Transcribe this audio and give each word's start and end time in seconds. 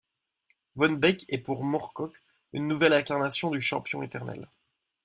Von 0.73 0.93
Bek 0.99 1.25
est 1.29 1.37
pour 1.37 1.63
Moorcock 1.63 2.23
une 2.53 2.67
nouvelle 2.67 2.93
incarnation 2.93 3.51
du 3.51 3.61
champion 3.61 4.01
éternel. 4.01 4.49